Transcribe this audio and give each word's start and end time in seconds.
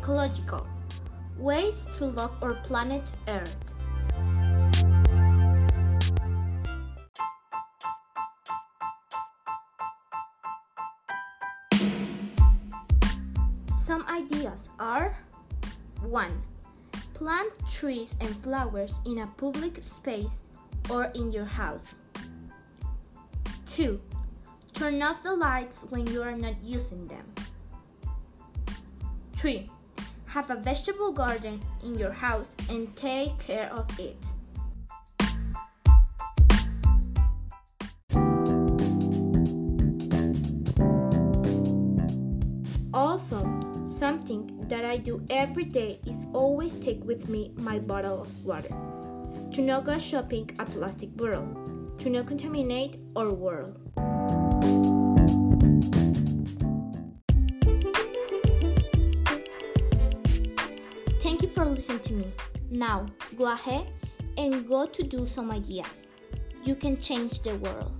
ecological. 0.00 0.66
Ways 1.36 1.86
to 1.98 2.06
love 2.06 2.32
our 2.40 2.54
planet 2.64 3.04
Earth. 3.28 3.56
Some 13.76 14.06
ideas 14.08 14.70
are 14.78 15.14
1. 16.00 16.42
Plant 17.12 17.52
trees 17.70 18.16
and 18.20 18.34
flowers 18.36 18.98
in 19.04 19.18
a 19.18 19.26
public 19.36 19.82
space 19.82 20.40
or 20.88 21.12
in 21.14 21.30
your 21.30 21.44
house. 21.44 22.00
2. 23.66 24.00
Turn 24.72 25.02
off 25.02 25.22
the 25.22 25.36
lights 25.36 25.84
when 25.90 26.06
you 26.06 26.22
are 26.22 26.36
not 26.36 26.56
using 26.64 27.04
them. 27.04 27.26
3. 29.36 29.68
Have 30.30 30.48
a 30.48 30.54
vegetable 30.54 31.10
garden 31.10 31.60
in 31.82 31.98
your 31.98 32.12
house 32.12 32.54
and 32.68 32.94
take 32.94 33.36
care 33.40 33.68
of 33.72 33.90
it. 33.98 34.14
Also, 42.94 43.42
something 43.84 44.68
that 44.68 44.84
I 44.84 44.98
do 44.98 45.26
every 45.30 45.64
day 45.64 45.98
is 46.06 46.24
always 46.32 46.76
take 46.76 47.02
with 47.02 47.28
me 47.28 47.52
my 47.56 47.80
bottle 47.80 48.22
of 48.22 48.44
water. 48.44 48.70
To 49.54 49.60
not 49.60 49.84
go 49.84 49.98
shopping 49.98 50.48
a 50.60 50.64
plastic 50.64 51.16
bottle. 51.16 51.48
To 51.98 52.08
not 52.08 52.28
contaminate 52.28 53.00
our 53.16 53.32
world. 53.32 53.89
Thank 61.20 61.42
you 61.42 61.48
for 61.48 61.66
listening 61.66 62.00
to 62.00 62.12
me. 62.14 62.32
Now, 62.70 63.04
go 63.36 63.52
ahead 63.52 63.86
and 64.38 64.66
go 64.66 64.86
to 64.86 65.02
do 65.02 65.28
some 65.28 65.50
ideas. 65.50 66.00
You 66.64 66.74
can 66.74 66.98
change 66.98 67.42
the 67.42 67.56
world. 67.56 67.92